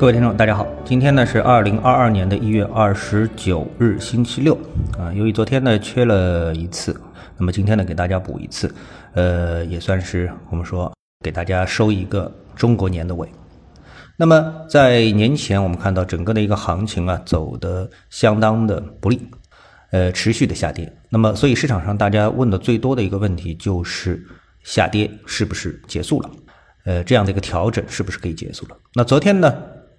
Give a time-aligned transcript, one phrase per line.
[0.00, 4.58] 各位听众，大家好，今天呢是二零二二年的一月二十九日，星期六
[4.98, 5.12] 啊。
[5.12, 6.98] 由于昨天呢缺了一次，
[7.36, 8.74] 那么今天呢给大家补一次，
[9.12, 10.90] 呃，也算是我们说
[11.22, 13.28] 给大家收一个中国年的尾。
[14.16, 19.20] 那么在年前，我们看到整个的一个行情啊走的相当的不利，
[19.90, 20.90] 呃，持续的下跌。
[21.10, 24.26] 那么所以市场上大家问的最多的一个问题就是
[24.62, 26.30] 下跌是不是结束了？
[26.86, 28.76] 呃，这样的一个调整是不是可以结束了？
[28.94, 29.54] 那昨天呢？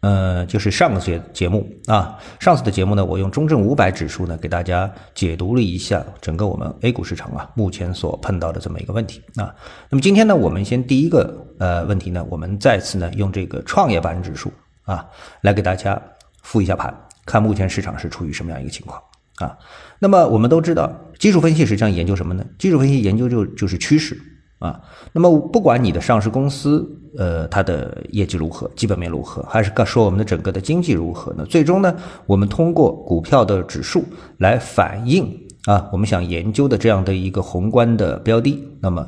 [0.00, 9.52] 呃，就是上个节节目啊，上次的节目呢，我用中证五百指数呢给大家解读了一下整个我们 A 股市场啊目前所碰到的这么一个问题啊。
[9.88, 14.52] 那么今天呢，我们先第一个呃问题呢，我们再次呢用这个创业板指数
[14.84, 15.04] 啊
[15.40, 16.00] 来给大家
[16.42, 19.02] 复一下盘，看目前市场是处于什么样一个情况
[19.36, 19.56] 啊。
[19.98, 22.44] 那么我们都知道，技术分析实际上研究什么呢？
[22.58, 24.16] 技术分析研究就就是趋势。
[24.58, 24.80] 啊，
[25.12, 31.44] 那么不管你的上市公司，呃，它的业绩如何，基本面如何，还是说我们的整个的经济如何呢？
[31.46, 31.94] 最终呢，
[32.26, 34.04] 我们通过股票的指数
[34.38, 35.28] 来反映
[35.64, 39.06] 啊，我们想研究的这样的一个宏观的标的，那么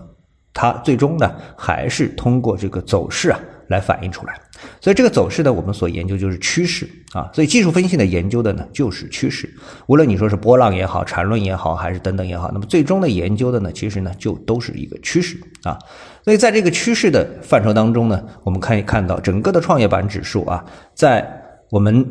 [0.53, 3.39] 它最终呢，还是通过这个走势啊。
[3.69, 4.35] 来反映出来，
[4.81, 7.31] 所以这个走势呢，我们所研究就是趋势啊。
[7.33, 9.49] 所以技术分析的研究的呢，就是趋势。
[9.87, 15.79] 无论你说是波浪也好，缠论也好，还是等等也好，那么最终的研究的呢，其实呢，就都是一个趋势啊。
[16.25, 21.27] 所以在这个趋势的范畴当中呢，我们可以看到整个的创业板指数啊，在
[21.71, 22.05] 我们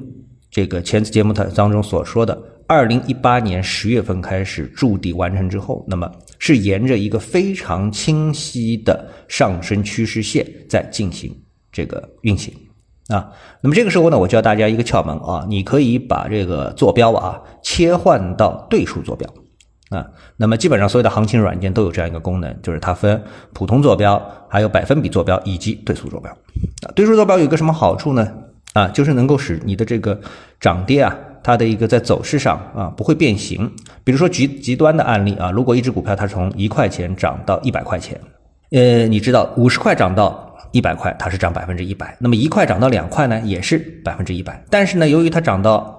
[0.52, 11.36] 这个前次节目当中所说的，二零一八年十月份开始筑底完成之后，那么是沿着一个非常清晰的上升趋势线在进行。
[11.78, 12.52] 这个运行
[13.10, 19.32] 啊，那么这个时候呢，我教大家一个窍门啊，你可以把这个坐标啊切换到对数坐标
[19.92, 20.08] 啊。
[20.38, 26.90] 那么基本上所有的行情软件都有这样一个功能，就是它分普通坐标、还有百分比坐标以及对数坐标啊。
[26.96, 28.28] 对数坐标有一个什么好处呢？
[28.74, 30.20] 啊，就是能够使你的这个
[30.60, 33.72] 涨跌啊，它的一个在走势上啊不会变形。
[34.04, 38.20] 比如说极极端的案例啊，如果一只股票它从一块钱涨到一百块钱，
[38.72, 40.44] 呃，你知道五十块涨到。
[40.72, 42.16] 一百块，它是涨百分之一百。
[42.20, 44.64] 那么一块涨到两块呢，也是百分之一百。
[44.70, 45.96] 但是呢，由于它涨到，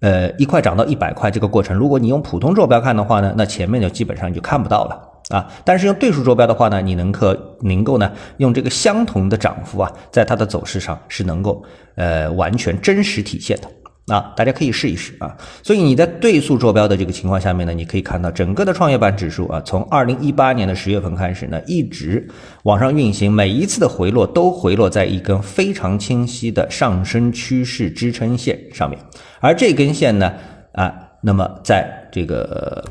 [0.00, 5.46] 呃，一块涨到一百块这个过程，如果你用普通坐标看的话呢，那前面就基本上就看不到了啊。
[5.64, 11.62] 但是用对数坐标的话呢，你能可能够呢，用这个相同的涨幅啊，在它的走势上是能够
[11.94, 13.68] 呃完全真实体现的。
[14.10, 15.34] 啊，大家可以试一试啊。
[15.62, 22.28] 所以你在对数坐标的这个情况下面呢，你可以看到整个的创业板指数啊，从二零一八年的十月份开始呢，一直
[22.64, 28.98] 往上运行，每一次的回落都回落在一根非常清晰的上升趋势支撑线上面。
[29.38, 30.32] 而这根线呢，
[30.72, 30.92] 啊，
[31.22, 32.84] 那么在这个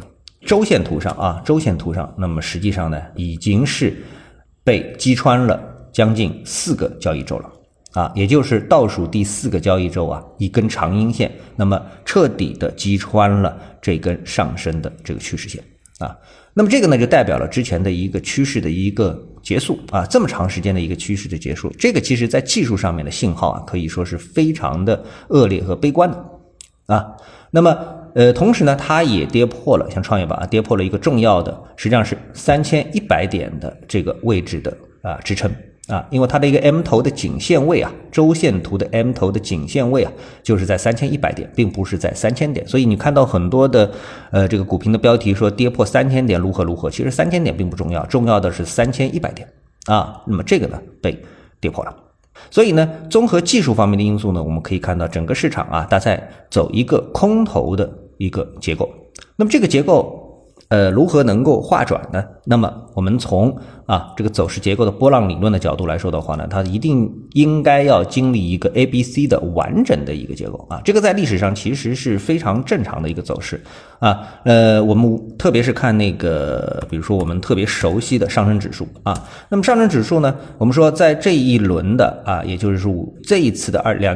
[0.46, 3.94] 周线图上啊，周线图上，那么实际上呢，已经是
[4.64, 5.60] 被击穿了
[5.92, 7.50] 将近四个交易周了。
[7.94, 15.64] 啊，也就是倒数第四个交易周啊，一根长阴线，那么彻底的击穿了这根上升的这个趋势线
[15.98, 16.16] 啊，
[16.54, 26.26] 那么这个呢就代表了之前的一个趋势的一个结束啊，这么长时间的一个趋势的结束，这个其实在技术上面的信号啊，可以说是非常的恶劣和悲观的
[26.86, 27.06] 啊，
[27.50, 27.76] 那么
[28.14, 35.52] 呃，同时呢，它也跌破了像创业板啊，跌破了一个重要的，实际上是三千一百点的这个位置的啊支撑。
[35.90, 40.12] 啊，因为它的一个 M 头的颈线位啊，周线图的 M 头的颈线位啊，
[40.44, 42.66] 就是在三千一百点，并不是在三千点。
[42.68, 43.92] 所以你看到很多的
[44.30, 49.48] 呃这个股评的标题说跌破三千点如何如何，其实三千点并不重要，重要的是三千一百点
[49.88, 50.22] 啊。
[50.28, 51.20] 那么这个呢被
[51.60, 51.96] 跌破了。
[52.52, 58.88] 所以呢，综合技术方面的因素呢，我们可以看到整个市场啊，它在走一个空头的一个结构。
[59.36, 60.19] 那么这个结构。
[60.70, 62.24] 呃，如何能够化转呢？
[62.46, 63.56] 那么我们从
[63.88, 70.80] 啊这个走势结构的波浪理论的角度来说的话呢，它一定应该要经历一个 A、B、C 的完整的一个结构啊。
[70.86, 73.60] 这个在历史上其实是非常正常的一个走势
[73.98, 74.20] 啊。
[74.44, 79.28] 呃，我们特别是看那个，比如说我们特别熟悉的上升指数啊。
[79.50, 82.94] 那么上升指数呢，我们说在这一轮的啊，也就是说
[83.24, 84.16] 这一次的二两。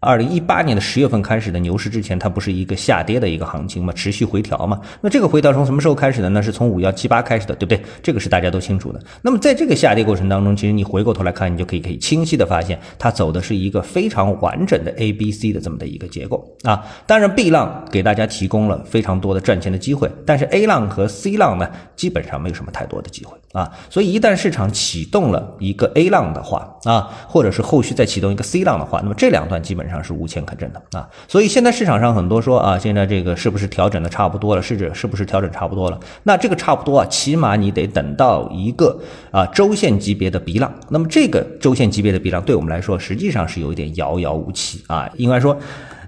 [0.00, 4.80] 二零一八年的十月份开始的牛市之前，它不是一个下跌的一个行情嘛，持续回调嘛。
[5.00, 6.28] 那这个回调从什么时候开始的？
[6.28, 7.82] 那是从五幺七八开始的，对不对？
[8.00, 9.00] 这个是大家都清楚的。
[9.22, 16.80] 那么在这个下跌过程当中，其实你回过头来看，你就可以可以清晰的发现，它走的是一个非常完整的 A B C 的这么的一个结构啊。
[17.04, 23.68] 当然，B 浪给大家提供了非常多的赚钱的机会，但是 A 浪和 C 浪呢，基本上没有什么太多的机会啊。
[23.90, 31.08] 所以一旦市场启动了一个 A 浪的话啊，或者是后续再启动一个 C 浪的话，那么这两段基本上是无钱可挣的啊。
[31.26, 34.62] 所以现在市场上很多说啊，现在这个是不是调整的差不多了？
[34.62, 35.98] 是指是不是调整差不多了？
[36.22, 38.98] 那这个差不多啊，起码你得等到一个
[39.30, 40.72] 啊周线级别的 B 浪。
[40.88, 45.58] 那么这个周线级别的 B 浪，对我们来说实际上是有一点遥遥无期啊，应该说。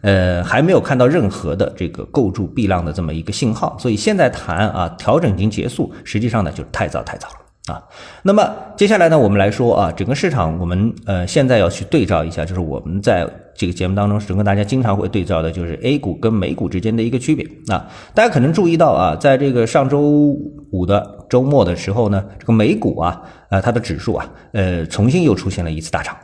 [0.03, 7.35] 呃，还没有看到任何的这个构筑避浪的这么一个信号，所以现在谈啊调整已经结束，实际上呢就太早太早了
[7.71, 7.83] 啊。
[8.23, 17.87] 那么接下来呢，我们来说啊，整个市场我们呃现在要去对照一下，就是我们在这个节目当中，整个大家经常会对照的就是 A 股跟美股之间的一个区别啊。
[18.15, 20.37] 大家可能注意到啊，在这个上周
[20.73, 26.17] 五的周末的时候呢，这个美股啊，呃它的指数啊，呃重新又出现了一次大涨。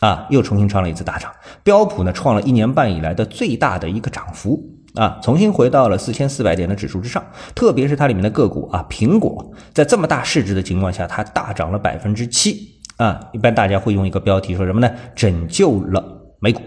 [0.00, 1.30] 啊，又重新创了一次大涨，
[1.62, 4.58] 标普呢创了一年半以来的最大的一个涨幅
[4.94, 7.24] 啊，重新回到了四千四百点的指数之上。
[7.54, 12.56] 特别是它里面的个股啊，苹果在这么大市值的情况下，它大涨了百分之七
[12.96, 13.20] 啊。
[13.32, 14.90] 一般大家会用一个标题说什么呢？
[15.14, 16.04] 拯救了
[16.40, 16.60] 美股，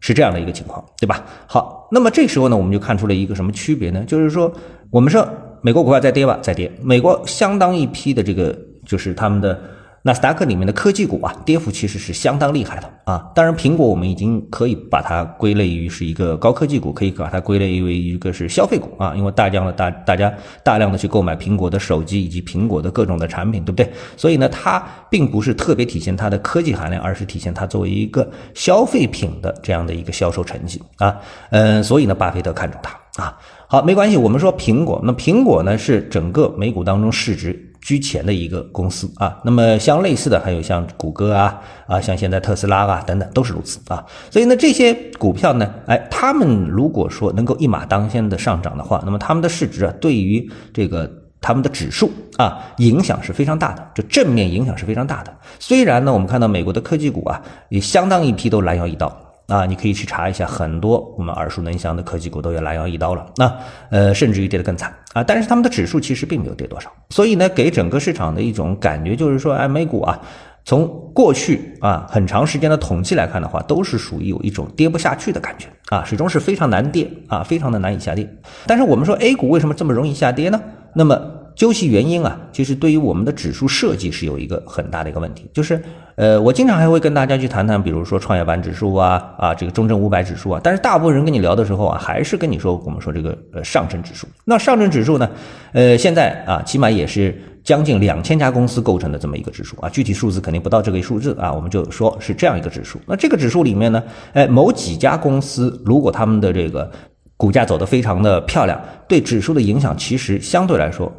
[0.00, 1.24] 是这样的一个情况，对吧？
[1.46, 4.02] 好，那么这时候呢，我们就看出了一个什么区别呢？
[4.06, 4.52] 就是说，
[4.90, 5.28] 我们说
[5.60, 9.58] 美国股票在跌吧，在跌，美国相当一批的这个就是他们的。
[10.06, 13.28] 纳斯达克里面的科技股啊，跌幅其实是相当厉害的啊。
[13.34, 19.16] 当然，苹果我们已经可以把它归类于是一个高科技股，可以把它归类为一个是消费股啊。
[19.16, 20.32] 因为大量的大大家
[20.62, 23.90] 大量的去购买苹果的手机以及苹果的各种的产品，对不对？
[24.16, 24.80] 所以呢，它
[25.10, 31.16] 并不是特别体现它的科技含量，而是体现它作为一个消费品的这样的一个销售成绩啊。
[31.50, 33.36] 嗯，所以呢，巴菲特看中它啊。
[33.66, 37.65] 好，没关系，我们说苹果，那苹果呢是整个美股当中市值。
[37.86, 41.56] 居前的一个公司啊，那么像类似的还有像谷歌啊
[41.86, 51.08] 啊，像现在特斯拉啊等等都是如此啊，所以呢这些股票呢，哎，他们如果说能够一马当先的上涨的话，那么他们的市值啊，对于这个
[51.40, 55.32] 他们的指数啊影响是非常大的，这正面影响是非常大的。
[55.60, 59.16] 虽然呢，我们看到美国的科技股啊，也相当一批都拦腰一刀。
[59.46, 63.26] 啊，你可以去查一下，很多我们耳熟能详的科技股都要拦腰一刀了。
[63.36, 63.56] 那
[63.90, 65.22] 呃，甚至于跌得更惨啊。
[65.22, 70.20] 但是他们的指数其实并没有跌多少，所以呢，给整个市场的一种感觉就是说，哎，美股啊，
[70.64, 78.28] 从过去啊很长时间的统计来看的话，都是属于有一种跌不下去的感觉啊，始终是非常难跌啊，非常的难以下跌。
[78.66, 80.60] 但是我们说 A 股为什么这么容易下跌呢？
[80.94, 81.45] 那么。
[81.56, 85.82] 究其原因啊，其实对于我们的指数设计是有一个很大的一个问题，就是，
[86.16, 94.28] 呃，我经常还会跟大家去谈谈，比如说创业板指数啊，啊，这个中证五百指数啊，但是大部分人跟你聊的时候啊，还是跟你说我们说这个呃上证指数。
[94.44, 95.30] 那上证指数呢，
[95.72, 103.00] 呃，现在啊，起码也是将近两千家公司构成的这么一个指数啊，具体数字肯定不到这个数字啊，我们就说是这样一个指数。
[103.06, 104.02] 那这个指数里面呢，
[104.34, 106.90] 哎，某几家公司如果他们的这个
[107.38, 111.10] 股价走得非常的漂亮，对指数的影响其实相对来说。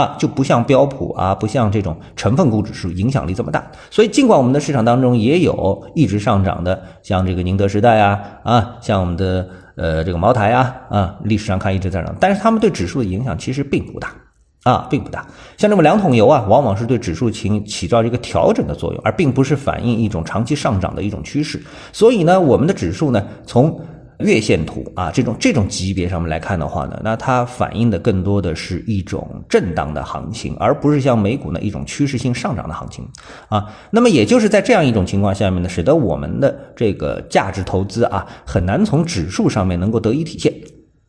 [0.00, 3.70] 啊，就不像标普啊，不像这种成分股指数影响力这么大。
[3.90, 14.12] 所以，尽管我们的市场当中也有一直上涨的，像这个宁德时代啊，啊，像我们的呃这个茅台啊，啊，历史上看一直在涨，但是他们对指数的影响其实并不大，
[14.64, 15.26] 啊，并不大。
[15.56, 21.62] 像这么两桶油啊，往往是对指数起起到一个调整的作用，而并不是反映一种长期上涨的一种趋势。
[21.92, 23.80] 所以呢，我们的指数呢，从
[24.20, 33.06] 月线图啊，这种这种级别上面来看的话呢，那它反映的更多的是一种震荡的行情，而不是像美股呢一种趋势性上涨的行情
[33.48, 33.66] 啊。
[33.90, 40.52] 那么也就是在这样一种情况下面呢，使得我们的这个价值投资啊，很难从指数上面能够得以体现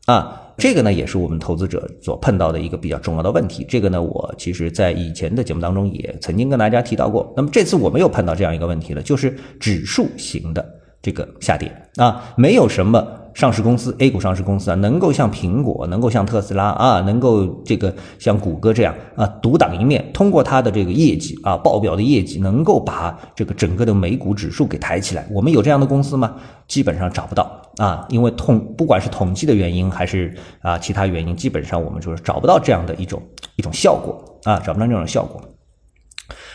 [0.06, 0.38] 啊。
[0.58, 3.66] 这个呢，也是我们投资者所碰到的一个比较重要的问题。
[3.68, 7.34] 这个呢，我其实在以前的节目当中也曾经跟大家提到过。
[7.36, 10.64] 那么这次我们又碰到这样一个问题了，就是指数型的。
[11.02, 25.26] 这个下跌啊，没有什么上市公司 A 股上市公司啊，能够像苹果，能够像特斯拉啊，能够这个像谷歌这样啊，独当一面，通过它的这个业绩啊，爆表的业绩，能够把这个整个的美股指数给抬起来。
[25.32, 26.36] 我们有这样的公司吗？
[26.68, 33.22] 基本上找不到啊，因为统不管是统计的原因，还是啊其他原因，基本上我们就是找不到这样的一种
[33.56, 35.42] 一种效果啊，找不到这种效果。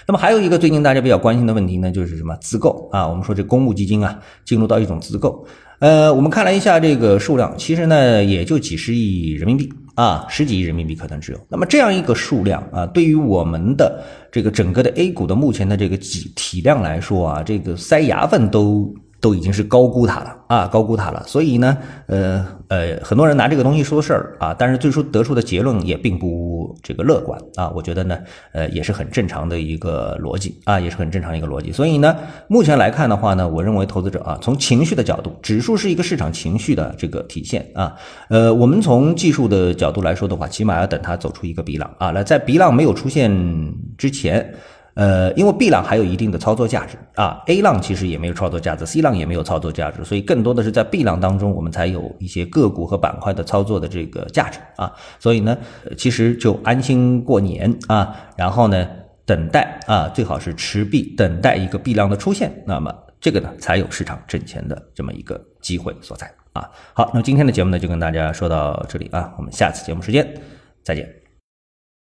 [0.09, 3.09] 那么还有一个最近大家比较关心的问题呢，就是什么自购啊？
[3.09, 5.45] 我们说这公募基金啊，进入到一种自购。
[5.81, 11.39] 呃，我们看了一下这个数量，其实呢也就几十亿人民币啊，十几亿人民币可能只有。
[11.49, 18.95] 那么这样一个数量啊，对于我们的这个整个的 A 股的目前的这个体体量来说啊，这个塞牙缝都。
[19.21, 21.23] 都已经是高估它了啊，高估它了。
[21.27, 27.71] 所以呢，呃呃，很多人拿这个东西说事儿啊，但是最初得出的结论也并不这个乐观啊。
[27.75, 28.19] 我觉得呢，
[28.53, 31.73] 呃，也是很正常的一个逻辑啊，也是很正常一个逻辑。
[31.73, 32.15] 所以呢，
[32.49, 37.95] 目前来看的话呢，我认为投资者啊，从情绪的角度，指数是一个市场情绪的这个体现啊。
[38.29, 42.11] 呃，我们从技术的角度来说的话，起码要等它走出一个鼻浪啊。
[42.11, 43.33] 那在鼻浪没有出现
[43.97, 44.55] 之前。
[44.97, 54.91] 呃，因为 B 浪还有一定的操作价值啊，A 浪其实也没有操作价值，C 浪也没有操作价值，所以更多的是在 B 浪当中，我们才有一些个股和板块的操作的这个价值啊。
[55.19, 55.55] 所以呢，
[55.99, 58.89] 其实就安心过年啊，然后呢，
[59.27, 66.71] 等待啊，最好是持币等待一个 B 浪的出现，那么这个呢，才有市场挣钱的这么一个机会所在啊。
[66.95, 70.27] 好，那么今天的节目呢，就跟大家说到这里啊，我们下次节目时间
[70.83, 71.26] 再见。